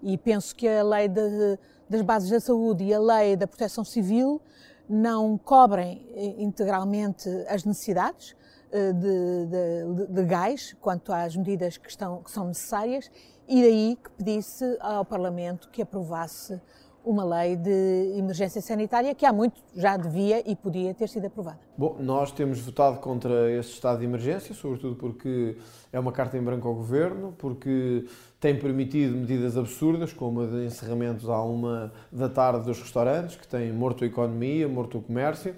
E 0.03 0.19
penso 0.19 0.55
que 0.55 0.69
a 0.69 0.83
lei 0.83 1.09
de, 1.09 1.59
das 1.89 2.03
bases 2.03 2.31
da 2.31 2.41
saúde 2.41 2.85
e 2.85 2.95
a 2.95 2.99
lei 2.99 3.37
da 3.37 3.47
proteção 3.47 3.85
civil 3.85 4.41
não 4.89 5.39
cobrem 5.39 6.07
eh, 6.15 6.43
integralmente 6.43 7.29
as 7.49 7.65
necessidades 7.65 8.37
eh, 8.71 8.93
de, 8.93 9.47
de, 9.47 10.07
de, 10.07 10.25
gás 10.25 10.75
quanto 10.81 11.13
às 11.13 11.37
medidas 11.37 11.77
que, 11.77 11.89
estão, 11.89 12.23
que 12.23 12.31
são 12.31 12.47
necessárias 12.47 13.11
e 13.47 13.63
daí 13.63 13.99
que 14.03 14.11
pedisse 14.11 14.77
ao 14.81 15.05
Parlamento 15.05 15.69
que 15.71 15.83
aprovasse 15.83 16.61
uma 17.05 17.25
lei 17.25 17.57
de 17.57 18.15
emergência 18.17 18.61
sanitária 18.61 19.15
que 19.15 19.27
há 19.27 19.33
muito 19.33 19.61
já 19.77 19.97
devia 19.97 20.49
e 20.49 20.55
podia 20.55 20.95
ter 20.95 21.09
sido 21.09 21.27
aprovada. 21.27 21.59
Bom, 21.77 21.97
nós 22.01 22.31
temos 22.31 22.61
votado 22.61 22.99
contra 22.99 23.51
este 23.51 23.75
estado 23.75 23.99
de 23.99 24.05
emergência, 24.05 24.55
sobretudo 24.55 24.97
porque 24.97 25.57
é 25.93 25.99
uma 25.99 26.13
carta 26.13 26.39
em 26.39 26.43
branco 26.43 26.67
ao 26.69 26.75
governo, 26.75 27.35
porque 27.39 28.07
tem 28.41 28.59
permitido 28.59 29.17
medidas 29.17 29.57
absurdas, 29.57 30.13
como 30.13 30.43
a 30.43 30.47
de 30.47 30.67
encerramentos 30.67 31.29
à 31.29 31.43
uma 31.43 31.93
da 32.11 32.29
tarde 32.29 32.65
dos 32.65 32.79
restaurantes, 32.81 33.37
que 33.37 33.47
tem 33.47 33.73
morto 33.73 34.05
a 34.05 34.07
economia, 34.07 34.69
morto 34.69 34.99
o 34.99 35.03
comércio. 35.03 35.55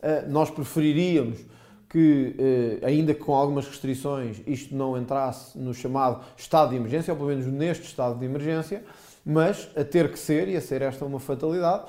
Eh, 0.00 0.26
nós 0.28 0.50
preferiríamos 0.50 1.38
que, 1.88 2.34
eh, 2.38 2.86
ainda 2.86 3.12
que 3.12 3.20
com 3.20 3.34
algumas 3.34 3.66
restrições, 3.66 4.42
isto 4.46 4.74
não 4.74 4.96
entrasse 4.96 5.58
no 5.58 5.74
chamado 5.74 6.24
estado 6.36 6.70
de 6.70 6.76
emergência, 6.76 7.12
ou 7.12 7.18
pelo 7.18 7.28
menos 7.28 7.46
neste 7.46 7.84
estado 7.84 8.18
de 8.18 8.24
emergência, 8.24 8.82
mas 9.24 9.68
a 9.76 9.84
ter 9.84 10.10
que 10.10 10.18
ser, 10.18 10.48
e 10.48 10.56
a 10.56 10.60
ser 10.60 10.82
esta 10.82 11.04
uma 11.04 11.20
fatalidade, 11.20 11.84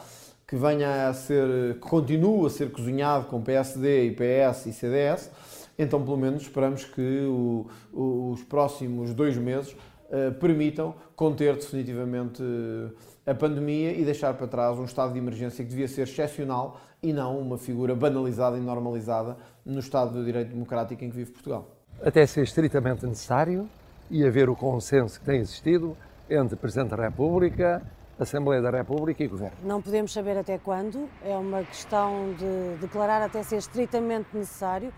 que 0.48 0.56
venha 0.56 1.08
a 1.08 1.14
ser, 1.14 1.74
que 1.76 1.80
continue 1.80 2.46
a 2.46 2.50
ser 2.50 2.72
cozinhado 2.72 3.26
com 3.26 3.42
PSD, 3.42 4.08
IPS 4.08 4.68
e 4.68 4.74
CDS, 4.74 5.32
então 5.78 6.04
pelo 6.04 6.18
menos 6.18 6.44
esperamos 6.44 6.86
que 6.86 7.26
o, 7.26 7.68
os 7.92 8.44
próximos 8.44 9.14
dois 9.14 9.36
meses 9.38 9.72
uh, 9.72 10.32
permitam 10.40 10.94
conter 11.16 11.56
definitivamente 11.56 12.44
uh, 12.44 12.92
a 13.26 13.34
pandemia 13.34 13.94
e 13.94 14.04
deixar 14.04 14.34
para 14.36 14.48
trás 14.48 14.78
um 14.78 14.86
estado 14.86 15.14
de 15.14 15.20
emergência 15.20 15.64
que 15.64 15.70
devia 15.70 15.88
ser 15.88 16.04
excepcional 16.04 16.80
e 17.02 17.12
não 17.12 17.40
uma 17.40 17.58
figura 17.58 17.96
banalizada 17.96 18.58
e 18.58 18.62
normalizada 18.62 19.38
no 19.66 19.80
Estado 19.80 20.20
de 20.20 20.26
Direito 20.26 20.50
Democrático 20.50 21.04
em 21.04 21.10
que 21.10 21.16
vive 21.16 21.32
Portugal. 21.32 21.68
Até 22.02 22.26
ser 22.26 22.44
estritamente 22.44 23.06
necessário 23.06 23.68
e 24.10 24.26
haver 24.26 24.50
o 24.50 24.56
consenso 24.56 25.20
que 25.20 25.26
tem 25.26 25.40
existido 25.40 25.98
entre 26.30 26.56
Presidente 26.56 26.90
da 26.90 27.04
República, 27.04 27.82
Assembleia 28.20 28.62
da 28.62 28.70
República 28.70 29.24
e 29.24 29.28
Governo. 29.28 29.58
Não 29.64 29.82
podemos 29.82 30.14
saber 30.14 30.38
até 30.38 30.58
quando, 30.58 31.10
é 31.24 31.36
uma 31.36 31.64
questão 31.64 32.34
de 32.34 32.80
declarar 32.80 33.22
até 33.22 33.42
ser 33.44 33.58
estritamente 33.58 34.30
necessário. 34.34 34.94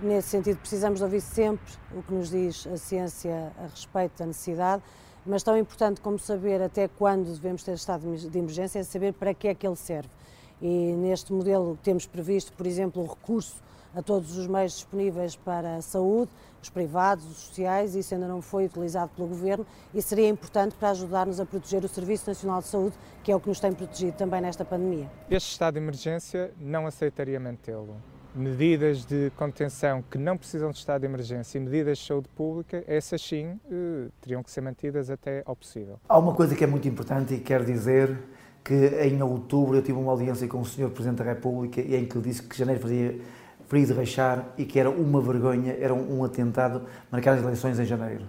Nesse 0.00 0.28
sentido, 0.28 0.58
precisamos 0.58 1.02
ouvir 1.02 1.20
sempre 1.20 1.72
o 1.94 2.02
que 2.02 2.14
nos 2.14 2.30
diz 2.30 2.66
a 2.66 2.76
ciência 2.76 3.52
a 3.58 3.66
respeito 3.66 4.18
da 4.18 4.26
necessidade, 4.26 4.82
mas 5.26 5.42
tão 5.42 5.58
importante 5.58 6.00
como 6.00 6.18
saber 6.18 6.62
até 6.62 6.88
quando 6.88 7.26
devemos 7.26 7.62
ter 7.62 7.74
estado 7.74 8.16
de 8.16 8.38
emergência 8.38 8.78
é 8.78 8.82
saber 8.82 9.12
para 9.12 9.34
que 9.34 9.48
é 9.48 9.54
que 9.54 9.66
ele 9.66 9.76
serve. 9.76 10.08
E 10.62 10.94
neste 10.96 11.32
modelo 11.32 11.78
temos 11.82 12.06
previsto, 12.06 12.52
por 12.52 12.66
exemplo, 12.66 13.02
o 13.02 13.06
recurso 13.06 13.62
a 13.94 14.02
todos 14.02 14.36
os 14.36 14.46
meios 14.46 14.74
disponíveis 14.74 15.36
para 15.36 15.76
a 15.76 15.82
saúde, 15.82 16.30
os 16.62 16.68
privados, 16.68 17.24
os 17.24 17.36
sociais, 17.38 17.94
isso 17.94 18.14
ainda 18.14 18.28
não 18.28 18.42
foi 18.42 18.66
utilizado 18.66 19.10
pelo 19.16 19.28
Governo 19.28 19.66
e 19.94 20.02
seria 20.02 20.28
importante 20.28 20.74
para 20.74 20.90
ajudar-nos 20.90 21.40
a 21.40 21.46
proteger 21.46 21.84
o 21.84 21.88
Serviço 21.88 22.28
Nacional 22.28 22.60
de 22.60 22.68
Saúde, 22.68 22.96
que 23.22 23.32
é 23.32 23.36
o 23.36 23.40
que 23.40 23.48
nos 23.48 23.60
tem 23.60 23.72
protegido 23.72 24.16
também 24.16 24.40
nesta 24.40 24.64
pandemia. 24.64 25.10
Este 25.30 25.52
estado 25.52 25.74
de 25.74 25.80
emergência 25.80 26.52
não 26.60 26.86
aceitaria 26.86 27.40
mantê-lo. 27.40 27.96
Medidas 28.32 29.04
de 29.04 29.32
contenção 29.36 30.04
que 30.08 30.16
não 30.16 30.36
precisam 30.36 30.70
de 30.70 30.78
estado 30.78 31.00
de 31.00 31.06
emergência 31.06 31.58
e 31.58 31.60
medidas 31.60 31.98
de 31.98 32.06
saúde 32.06 32.28
pública, 32.28 32.84
essas 32.86 33.20
sim 33.20 33.58
eh, 33.68 34.08
teriam 34.20 34.40
que 34.40 34.50
ser 34.50 34.60
mantidas 34.60 35.10
até 35.10 35.42
ao 35.44 35.56
possível. 35.56 35.98
Há 36.08 36.16
uma 36.16 36.32
coisa 36.32 36.54
que 36.54 36.62
é 36.62 36.66
muito 36.66 36.86
importante 36.86 37.34
e 37.34 37.40
quero 37.40 37.64
dizer 37.64 38.16
que 38.62 38.74
em 38.74 39.20
outubro 39.20 39.76
eu 39.76 39.82
tive 39.82 39.98
uma 39.98 40.12
audiência 40.12 40.46
com 40.46 40.60
o 40.60 40.64
Sr. 40.64 40.90
Presidente 40.90 41.18
da 41.18 41.24
República 41.24 41.80
e 41.80 41.96
em 41.96 42.04
que 42.04 42.16
ele 42.16 42.28
disse 42.28 42.42
que 42.42 42.56
janeiro 42.56 42.80
fazia 42.80 43.18
frio 43.70 43.86
de 43.86 43.92
rachar 43.92 44.46
e 44.58 44.64
que 44.64 44.80
era 44.80 44.90
uma 44.90 45.20
vergonha, 45.20 45.76
era 45.80 45.94
um 45.94 46.24
atentado 46.24 46.82
marcar 47.08 47.34
as 47.34 47.42
eleições 47.42 47.78
em 47.78 47.84
janeiro. 47.84 48.24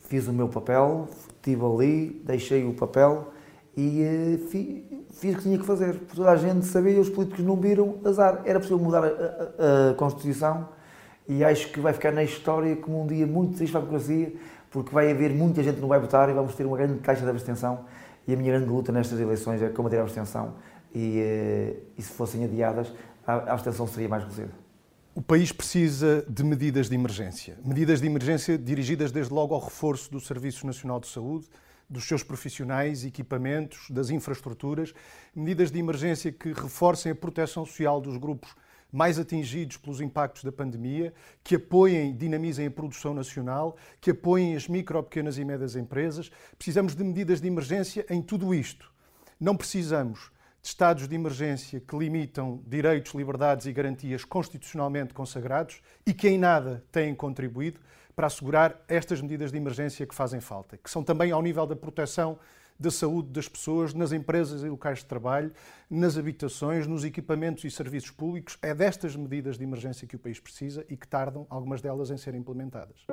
Fiz 0.00 0.28
o 0.28 0.34
meu 0.34 0.48
papel, 0.48 1.08
estive 1.28 1.64
ali, 1.64 2.22
deixei 2.26 2.68
o 2.68 2.74
papel 2.74 3.32
e 3.74 4.02
uh, 4.02 4.48
fiz, 4.48 4.84
fiz, 5.12 5.32
o 5.32 5.38
que 5.38 5.42
tinha 5.44 5.58
que 5.58 5.64
fazer. 5.64 5.98
Toda 6.14 6.30
a 6.30 6.36
gente 6.36 6.66
sabia, 6.66 7.00
os 7.00 7.08
políticos 7.08 7.42
não 7.42 7.56
viram, 7.56 7.96
azar. 8.04 8.42
Era 8.44 8.60
possível 8.60 8.78
mudar 8.78 9.02
a, 9.02 9.06
a, 9.06 9.90
a 9.92 9.94
Constituição 9.94 10.68
e 11.26 11.42
acho 11.42 11.72
que 11.72 11.80
vai 11.80 11.94
ficar 11.94 12.12
na 12.12 12.22
história 12.22 12.76
como 12.76 13.02
um 13.02 13.06
dia 13.06 13.26
muito 13.26 13.56
triste 13.56 13.72
para 13.72 13.80
a 13.80 13.84
democracia, 13.84 14.30
porque 14.70 14.94
vai 14.94 15.10
haver 15.10 15.30
muita 15.30 15.62
gente 15.62 15.76
que 15.76 15.80
não 15.80 15.88
vai 15.88 15.98
votar 15.98 16.28
e 16.28 16.34
vamos 16.34 16.54
ter 16.54 16.66
uma 16.66 16.76
grande 16.76 16.98
caixa 16.98 17.24
de 17.24 17.30
abstenção. 17.30 17.86
E 18.28 18.34
a 18.34 18.36
minha 18.36 18.52
grande 18.52 18.68
luta 18.68 18.92
nestas 18.92 19.18
eleições 19.18 19.62
é 19.62 19.70
combater 19.70 19.96
a 19.96 20.02
abstenção 20.02 20.52
e, 20.94 21.18
uh, 21.18 21.82
e 21.96 22.02
se 22.02 22.12
fossem 22.12 22.44
adiadas, 22.44 22.92
a 23.26 23.52
abstenção 23.52 23.86
seria 23.86 24.08
mais 24.08 24.22
reduzida. 24.22 24.52
O 25.14 25.22
país 25.22 25.52
precisa 25.52 26.26
de 26.28 26.42
medidas 26.42 26.88
de 26.88 26.94
emergência. 26.94 27.56
Medidas 27.64 28.00
de 28.00 28.06
emergência 28.06 28.58
dirigidas 28.58 29.12
desde 29.12 29.32
logo 29.32 29.54
ao 29.54 29.60
reforço 29.60 30.10
do 30.10 30.20
Serviço 30.20 30.66
Nacional 30.66 30.98
de 30.98 31.06
Saúde, 31.06 31.46
dos 31.88 32.04
seus 32.04 32.22
profissionais, 32.22 33.04
equipamentos, 33.04 33.88
das 33.90 34.10
infraestruturas. 34.10 34.92
Medidas 35.34 35.70
de 35.70 35.78
emergência 35.78 36.32
que 36.32 36.52
reforcem 36.52 37.12
a 37.12 37.14
proteção 37.14 37.64
social 37.64 38.00
dos 38.00 38.16
grupos 38.16 38.56
mais 38.90 39.18
atingidos 39.18 39.76
pelos 39.76 40.00
impactos 40.00 40.44
da 40.44 40.52
pandemia, 40.52 41.12
que 41.42 41.56
apoiem 41.56 42.16
dinamizem 42.16 42.66
a 42.66 42.70
produção 42.70 43.12
nacional, 43.12 43.76
que 44.00 44.12
apoiem 44.12 44.54
as 44.54 44.68
micro, 44.68 45.02
pequenas 45.02 45.36
e 45.36 45.44
médias 45.44 45.74
empresas. 45.74 46.30
Precisamos 46.56 46.94
de 46.94 47.02
medidas 47.02 47.40
de 47.40 47.48
emergência 47.48 48.06
em 48.08 48.22
tudo 48.22 48.54
isto. 48.54 48.92
Não 49.38 49.56
precisamos 49.56 50.30
de 50.64 50.68
estados 50.68 51.06
de 51.06 51.14
emergência 51.14 51.78
que 51.78 51.94
limitam 51.94 52.62
direitos, 52.66 53.12
liberdades 53.12 53.66
e 53.66 53.72
garantias 53.72 54.24
constitucionalmente 54.24 55.12
consagrados 55.12 55.82
e 56.06 56.14
que 56.14 56.26
em 56.26 56.38
nada 56.38 56.82
têm 56.90 57.14
contribuído 57.14 57.78
para 58.16 58.28
assegurar 58.28 58.82
estas 58.88 59.20
medidas 59.20 59.52
de 59.52 59.58
emergência 59.58 60.06
que 60.06 60.14
fazem 60.14 60.40
falta, 60.40 60.78
que 60.78 60.88
são 60.88 61.04
também 61.04 61.30
ao 61.32 61.42
nível 61.42 61.66
da 61.66 61.76
proteção 61.76 62.38
da 62.80 62.90
saúde 62.90 63.28
das 63.28 63.46
pessoas, 63.46 63.92
nas 63.92 64.10
empresas 64.10 64.62
e 64.62 64.68
locais 64.68 65.00
de 65.00 65.04
trabalho, 65.04 65.52
nas 65.88 66.16
habitações, 66.16 66.86
nos 66.86 67.04
equipamentos 67.04 67.62
e 67.64 67.70
serviços 67.70 68.10
públicos. 68.10 68.58
É 68.62 68.74
destas 68.74 69.14
medidas 69.14 69.58
de 69.58 69.64
emergência 69.64 70.08
que 70.08 70.16
o 70.16 70.18
país 70.18 70.40
precisa 70.40 70.84
e 70.88 70.96
que 70.96 71.06
tardam, 71.06 71.46
algumas 71.50 71.82
delas, 71.82 72.10
em 72.10 72.16
serem 72.16 72.40
implementadas. 72.40 73.04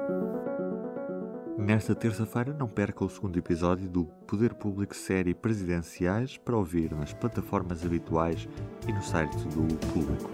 Nesta 1.62 1.94
terça-feira, 1.94 2.52
não 2.54 2.68
perca 2.68 3.06
o 3.06 3.10
segundo 3.10 3.38
episódio 3.38 3.88
do 3.88 4.06
Poder 4.28 4.56
Público 4.56 4.96
Série 4.96 5.36
Presidenciais 5.36 6.36
para 6.36 6.58
ouvir 6.58 6.92
nas 6.92 7.14
plataformas 7.14 7.86
habituais 7.86 8.50
e 8.88 8.92
no 8.92 9.04
site 9.04 9.38
do 9.50 9.78
Público. 9.94 10.32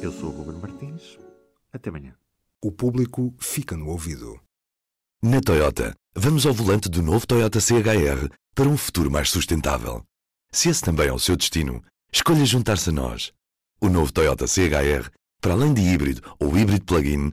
Eu 0.00 0.12
sou 0.12 0.28
o 0.28 0.32
Ruben 0.32 0.60
Martins. 0.60 1.18
Até 1.72 1.90
amanhã. 1.90 2.14
O 2.62 2.70
público 2.70 3.34
fica 3.40 3.76
no 3.76 3.88
ouvido. 3.88 4.40
Na 5.20 5.40
Toyota, 5.40 5.92
vamos 6.14 6.46
ao 6.46 6.54
volante 6.54 6.88
do 6.88 7.02
novo 7.02 7.26
Toyota 7.26 7.58
CHR 7.60 8.32
para 8.54 8.68
um 8.68 8.76
futuro 8.76 9.10
mais 9.10 9.28
sustentável. 9.28 10.04
Se 10.52 10.68
esse 10.68 10.80
também 10.80 11.08
é 11.08 11.12
o 11.12 11.18
seu 11.18 11.36
destino, 11.36 11.82
escolha 12.12 12.44
juntar-se 12.44 12.90
a 12.90 12.92
nós. 12.92 13.32
O 13.80 13.88
novo 13.88 14.12
Toyota 14.12 14.46
CHR, 14.46 15.10
para 15.40 15.54
além 15.54 15.74
de 15.74 15.82
híbrido 15.82 16.22
ou 16.38 16.56
híbrido 16.56 16.84
plug-in, 16.84 17.32